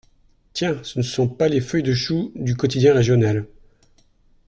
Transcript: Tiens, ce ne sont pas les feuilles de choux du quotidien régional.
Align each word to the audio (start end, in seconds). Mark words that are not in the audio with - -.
Tiens, 0.53 0.79
ce 0.81 0.97
ne 0.97 1.03
sont 1.03 1.27
pas 1.27 1.47
les 1.47 1.61
feuilles 1.61 1.83
de 1.83 1.93
choux 1.93 2.31
du 2.33 2.55
quotidien 2.55 2.95
régional. 2.95 3.45